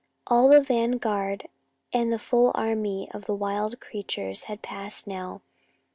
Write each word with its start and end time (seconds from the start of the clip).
All 0.25 0.49
the 0.49 0.59
vanguard 0.63 1.47
and 1.93 2.11
the 2.11 2.17
full 2.17 2.51
army 2.55 3.07
of 3.11 3.29
wild 3.29 3.79
creatures 3.79 4.45
had 4.45 4.63
passed 4.63 5.05
by 5.05 5.11
now. 5.13 5.41